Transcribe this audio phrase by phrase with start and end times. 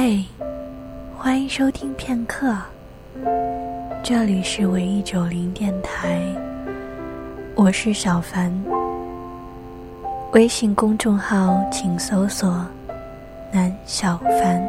[0.00, 0.24] 嘿，
[1.16, 2.56] 欢迎收听片刻，
[4.00, 6.22] 这里是唯一九零电台，
[7.56, 8.48] 我是小凡。
[10.34, 12.64] 微信公众号请搜索
[13.50, 14.64] “南小凡”，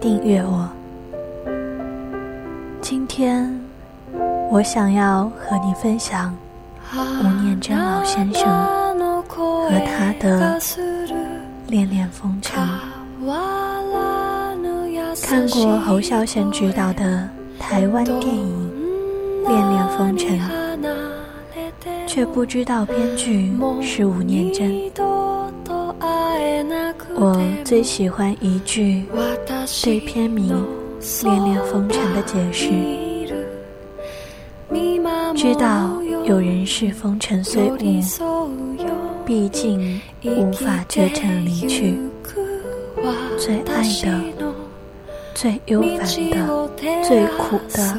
[0.00, 0.68] 订阅我。
[2.80, 3.52] 今天
[4.52, 6.32] 我想要和你分享
[6.94, 8.48] 吴念真老先生
[9.26, 10.60] 和他的
[11.66, 12.64] 《恋恋风尘》。
[15.28, 17.28] 看过侯孝贤执导的
[17.58, 18.70] 台湾电影
[19.46, 20.40] 《恋恋风尘》，
[22.06, 23.52] 却不知道编剧
[23.82, 24.90] 是吴念真。
[27.14, 29.04] 我最喜欢一句
[29.82, 30.66] 对片名
[31.24, 32.70] 《恋恋风尘》的解释：
[35.36, 37.76] 知道有人是风尘虽雾，
[39.26, 41.98] 毕竟无法绝尘离去。
[43.38, 43.82] 最爱
[44.38, 44.47] 的。
[45.40, 46.68] 最忧烦的、
[47.04, 47.96] 最苦的，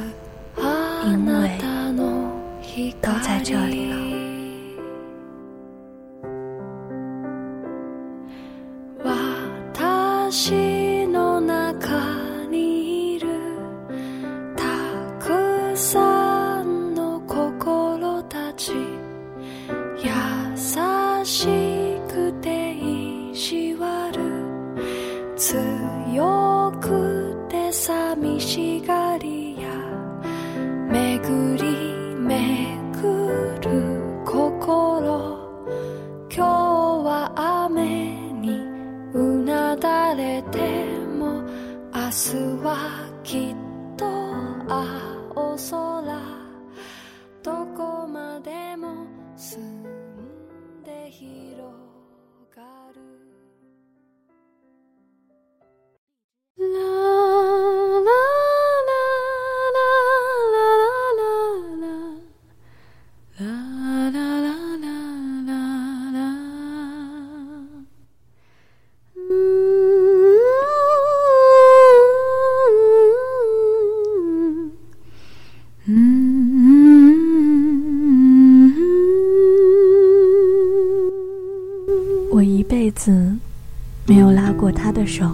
[84.81, 85.29] 他的手。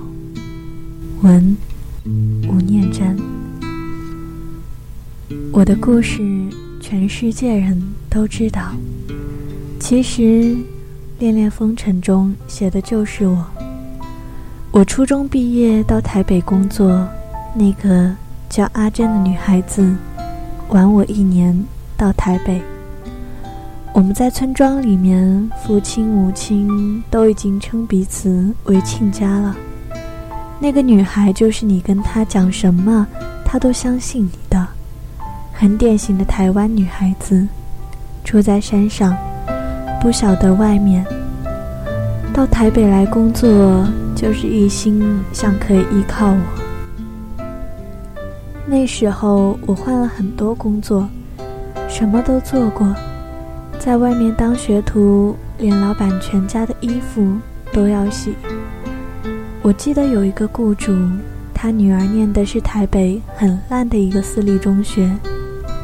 [1.21, 1.55] 文，
[2.47, 3.15] 吴念真。
[5.51, 6.23] 我的故事，
[6.81, 8.73] 全世界人都知道。
[9.79, 10.21] 其实，
[11.19, 13.45] 《恋恋风尘》中写的就是我。
[14.71, 17.07] 我初中毕业到台北工作，
[17.53, 18.13] 那个
[18.49, 19.95] 叫阿珍的女孩子，
[20.69, 21.63] 晚我一年
[21.95, 22.61] 到台北。
[23.95, 29.55] 我们在村庄里面，父亲母亲都已经称彼此为亲家了。
[30.59, 33.07] 那个女孩就是你跟她讲什么，
[33.45, 34.67] 她都相信你的，
[35.53, 37.47] 很典型的台湾女孩子，
[38.21, 39.15] 住在山上，
[40.01, 41.05] 不晓得外面。
[42.33, 47.45] 到台北来工作，就是一心想可以依靠我。
[48.65, 51.07] 那时候我换了很多工作，
[51.87, 52.93] 什么都做过。
[53.85, 57.37] 在外面当学徒，连老板全家的衣服
[57.71, 58.33] 都要洗。
[59.61, 60.91] 我记得有一个雇主，
[61.53, 65.15] 他女儿念的是台北很烂的一个私立中学，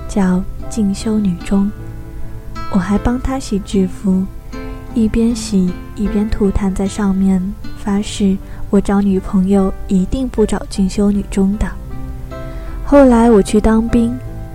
[0.09, 1.71] 叫进修女中。
[2.71, 4.25] 我还帮他洗制服，
[4.95, 7.39] 一边洗一边吐痰在上面，
[7.77, 8.35] 发誓
[8.71, 11.67] 我找女朋友一定不找进修女中的。
[12.83, 14.11] 后来我去当兵，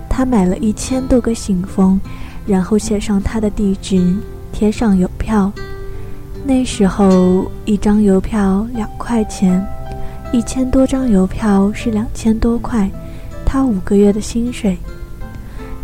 [0.09, 2.01] 他买了一千多个信封。
[2.47, 4.15] 然后写上他的地址，
[4.53, 5.53] 贴上邮票。
[6.45, 9.61] 那时候一张邮票两块钱，
[10.33, 12.89] 一千多张邮票是两千多块，
[13.45, 14.79] 他五个月的薪水。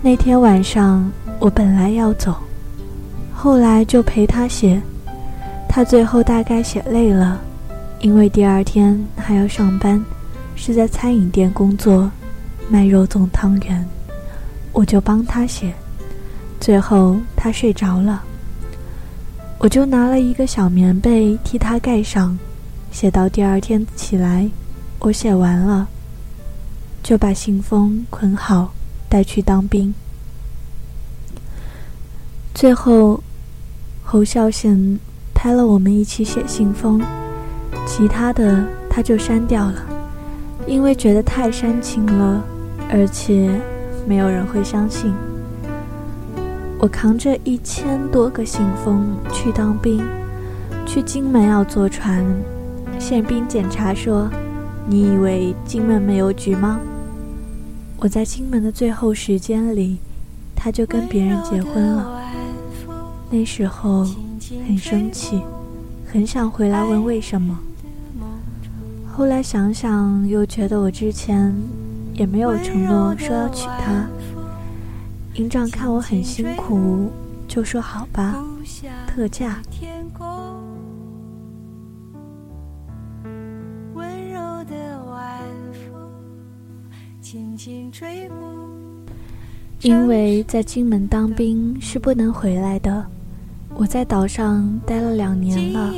[0.00, 2.36] 那天晚上我本来要走，
[3.34, 4.80] 后来就陪他写。
[5.68, 7.40] 他最后大概写累了，
[8.00, 10.04] 因为第二天还要上班，
[10.54, 12.10] 是在餐饮店工作，
[12.68, 13.84] 卖肉粽汤圆，
[14.72, 15.72] 我就帮他写。
[16.62, 18.22] 最后他睡着了，
[19.58, 22.38] 我就拿了一个小棉被替他盖上，
[22.92, 24.48] 写到第二天起来，
[25.00, 25.88] 我写完了，
[27.02, 28.72] 就把信封捆好
[29.08, 29.92] 带去当兵。
[32.54, 33.20] 最后，
[34.04, 35.00] 侯孝贤
[35.34, 37.02] 拍了我们一起写信封，
[37.88, 39.82] 其他的他就删掉了，
[40.68, 42.40] 因为觉得太煽情了，
[42.88, 43.50] 而且
[44.06, 45.12] 没有人会相信。
[46.82, 50.04] 我扛着一千多个信封去当兵，
[50.84, 52.26] 去金门要坐船。
[52.98, 54.28] 宪兵检查说
[54.84, 56.80] ：“你以为金门没有局吗？
[57.98, 59.98] 我在金门的最后时间里，
[60.56, 62.20] 他就跟别人结婚了。
[63.30, 64.04] 那时候
[64.66, 65.40] 很生气，
[66.12, 67.60] 很想回来问为什么。
[69.06, 71.54] 后来想想，又觉得我之前
[72.14, 74.04] 也没有承诺说要娶她。
[75.34, 77.10] 营长看我很辛苦，
[77.48, 78.36] 就说好吧，
[79.06, 79.62] 特价。
[89.80, 93.04] 因为在金门当兵是不能回来的，
[93.74, 95.90] 我在岛上待了两年了，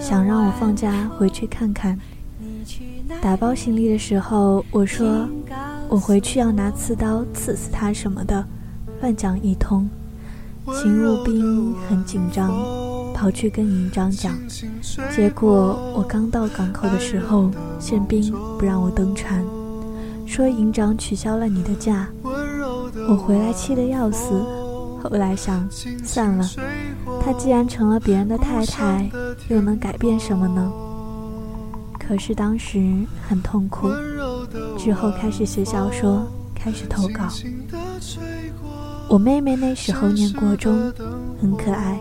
[0.00, 1.96] 想让我放假回去看看。
[3.20, 5.28] 打包行李的时候，我说
[5.88, 8.44] 我回去要拿刺刀刺死他什么的，
[9.00, 9.88] 乱讲一通。
[10.74, 12.50] 秦入兵很紧张，
[13.14, 14.36] 跑去跟营长讲，
[15.14, 17.50] 结果我刚到港口的时候，
[17.80, 19.44] 宪兵不让我登船。
[20.26, 24.28] 说营长取消了你的假，我回来气得要死。
[25.02, 25.66] 后来想，
[26.04, 26.46] 算了，
[27.24, 29.10] 她既然成了别人的太太，
[29.48, 30.70] 又能改变什么呢？
[31.98, 32.78] 可是当时
[33.26, 33.88] 很痛苦，
[34.78, 36.24] 之后开始写小说，
[36.54, 37.28] 开始投稿。
[39.10, 40.72] 我妹妹那时候念国中，
[41.42, 41.98] 很可爱。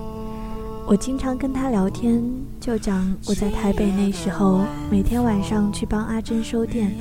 [0.86, 2.22] 我经常跟她聊天，
[2.60, 4.62] 就讲我在台北那时候，
[4.92, 6.94] 每天晚上去帮阿珍收店，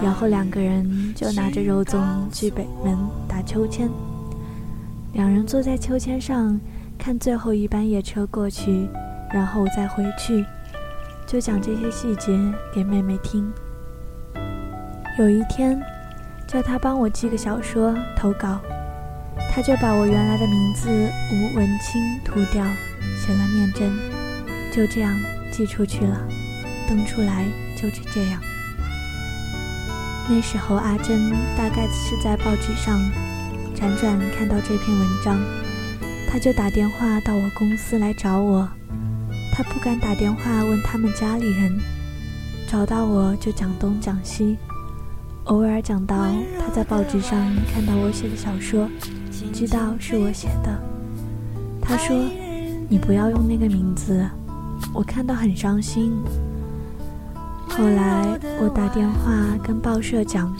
[0.00, 2.00] 然后两个人就拿着肉粽
[2.32, 2.96] 去北门
[3.26, 3.90] 打秋千。
[5.14, 6.56] 两人坐在秋千上，
[6.96, 8.88] 看最后一班夜车过去，
[9.34, 10.46] 然后再回去，
[11.26, 12.38] 就讲这些细节
[12.72, 13.44] 给妹妹听。
[15.18, 15.82] 有一天，
[16.46, 18.60] 叫她帮我寄个小说投稿，
[19.54, 20.88] 他就把我原来的名字
[21.32, 22.64] 吴文清涂掉。
[23.18, 23.90] 写了念真，
[24.70, 25.18] 就这样
[25.50, 26.28] 寄出去了，
[26.86, 27.44] 登出来
[27.74, 28.40] 就是这样。
[30.28, 33.00] 那时候阿珍大概是在报纸上
[33.74, 35.40] 辗转看到这篇文章，
[36.28, 38.68] 他就打电话到我公司来找我。
[39.52, 41.80] 他不敢打电话问他们家里人，
[42.68, 44.56] 找到我就讲东讲西，
[45.44, 46.16] 偶尔讲到
[46.60, 47.38] 他在报纸上
[47.72, 48.88] 看到我写的小说，
[49.56, 50.78] 知道是我写的。
[51.80, 52.14] 他说。
[52.88, 54.24] 你不要用那个名字，
[54.94, 56.12] 我看到很伤心。
[57.68, 60.54] 后来我打电话跟报社讲，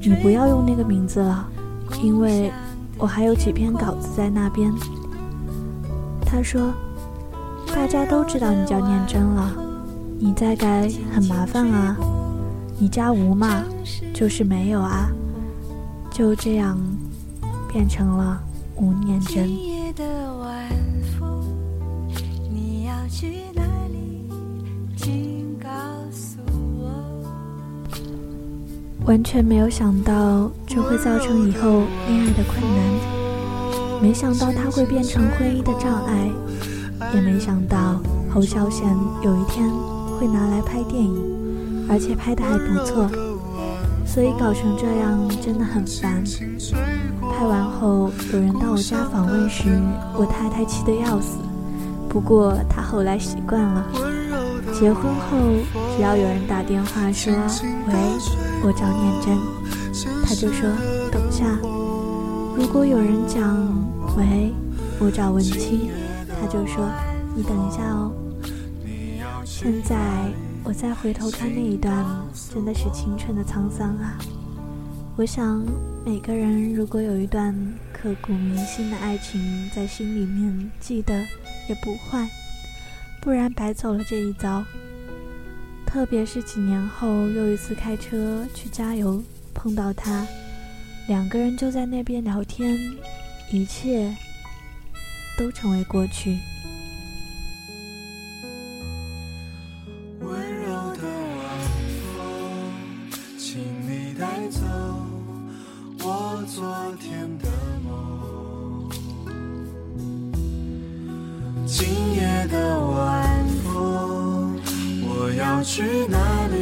[0.00, 1.46] 你不要用那个名字了，
[2.02, 2.50] 因为
[2.96, 4.72] 我还有几篇稿子在那边。
[6.24, 6.72] 他说，
[7.74, 9.52] 大家都知道你叫念真了，
[10.18, 11.94] 你再改很麻烦啊。
[12.78, 13.62] 你加吴嘛，
[14.14, 15.10] 就是没有啊。
[16.10, 16.78] 就这样，
[17.72, 18.40] 变成了
[18.76, 19.48] 吴念真。
[29.04, 36.30] 完全没有想到这会造成以后恋爱的困难，没想到他会变成婚姻的障碍，
[37.14, 37.98] 也没想到
[38.30, 38.86] 侯孝贤
[39.22, 39.66] 有一天
[40.20, 43.08] 会拿来拍电影，而且拍的还不错，
[44.04, 46.22] 所以搞成这样真的很烦。
[47.78, 49.80] 后有人到我家访问时，
[50.14, 51.38] 我太太气得要死，
[52.08, 53.86] 不过她后来习惯了。
[54.74, 55.38] 结婚后，
[55.96, 57.32] 只要有人打电话说
[57.88, 57.94] “喂，
[58.62, 59.38] 我找念真”，
[60.24, 60.68] 她就说
[61.10, 61.44] “等下”；
[62.56, 63.56] 如果有人讲
[64.16, 64.52] “喂，
[65.00, 65.88] 我找文清”，
[66.40, 66.84] 她就说
[67.34, 68.12] “你等一下哦”。
[69.44, 69.96] 现在
[70.62, 72.04] 我再回头看那一段，
[72.52, 74.18] 真的是青春的沧桑啊！
[75.18, 75.66] 我想，
[76.06, 77.52] 每个人如果有一段
[77.92, 81.12] 刻骨铭心的爱情在心里面，记得
[81.68, 82.28] 也不坏。
[83.20, 84.64] 不然白走了这一遭。
[85.84, 89.20] 特别是几年后又一次开车去加油，
[89.52, 90.24] 碰到他，
[91.08, 92.78] 两个人就在那边聊天，
[93.50, 94.14] 一切
[95.36, 96.38] 都成为过去。
[115.64, 116.18] 去哪
[116.50, 116.56] 里？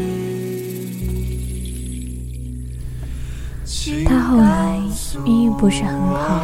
[4.05, 4.81] 他后来
[5.25, 6.41] 命运不是很好，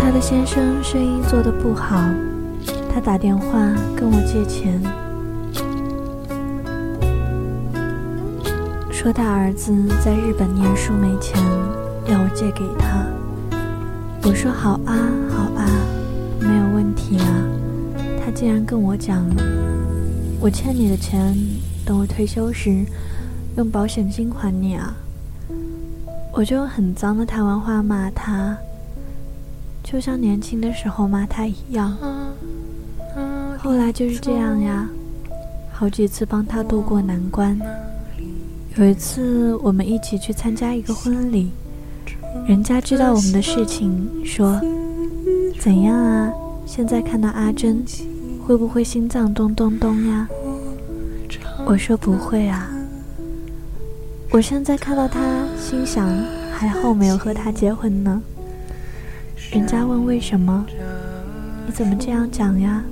[0.00, 1.96] 他的先生生意做得不好，
[2.92, 3.58] 他打电话
[3.96, 4.82] 跟我借钱，
[9.06, 9.72] 说他儿子
[10.04, 11.40] 在日本念书没钱，
[12.08, 13.06] 要我借给他。
[14.24, 14.98] 我说好啊，
[15.30, 15.64] 好啊，
[16.40, 17.28] 没有问题啊。
[18.18, 19.24] 他竟然跟我讲。
[20.40, 21.32] 我欠你的钱
[21.84, 22.84] 等我退休时，
[23.56, 24.92] 用保险金还你啊。
[26.32, 28.58] 我就用很脏的台湾话骂他，
[29.84, 31.96] 就像年轻的时候骂他一样。
[33.56, 34.88] 后来就是这样呀，
[35.70, 37.56] 好几次帮他渡过难关。
[38.78, 41.50] 有一次我们一起去参加一个婚礼，
[42.46, 44.60] 人家知道我们的事情，说
[45.58, 46.30] ：“怎样啊？
[46.66, 47.82] 现在看到阿珍，
[48.46, 50.28] 会不会心脏咚咚咚呀？”
[51.64, 52.70] 我说不会啊。
[54.30, 55.22] 我现在看到他，
[55.58, 56.06] 心想
[56.52, 58.22] 还好没有和他结婚呢。
[59.50, 60.66] 人家问为什么，
[61.66, 62.84] 你怎么这样讲呀？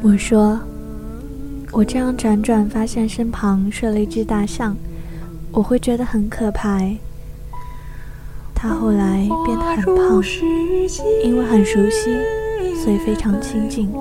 [0.00, 0.60] 我说，
[1.72, 4.76] 我这样辗转发现身旁睡了一只大象，
[5.52, 6.80] 我会觉得很可怕。
[8.54, 10.22] 他后来变得很胖，
[11.22, 12.16] 因为很熟悉，
[12.82, 13.92] 所以非常亲近，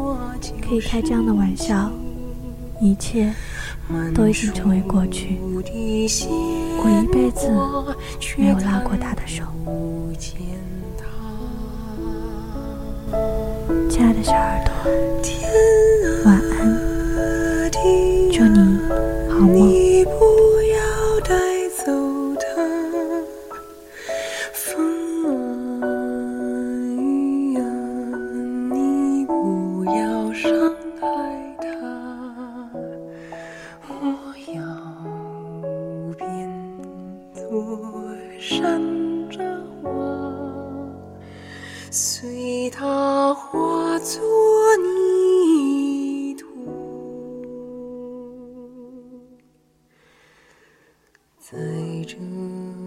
[0.62, 1.92] 可以开这样的玩笑，
[2.82, 3.34] 一切。
[4.16, 7.48] 都已经成为过去，我一辈子
[8.36, 9.44] 没有拉过他的手。
[13.88, 14.74] 亲爱的小耳朵，
[19.46, 19.85] 好梦。
[51.56, 52.85] 在这。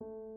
[0.00, 0.35] you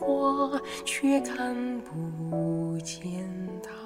[0.00, 3.28] 花，却看不见
[3.62, 3.79] 它。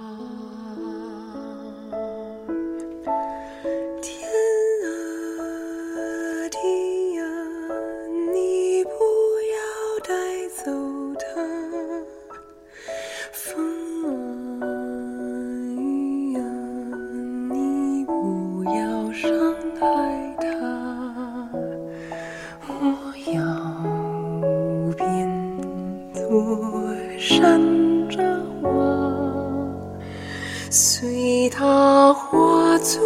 [31.07, 32.99] 随他化作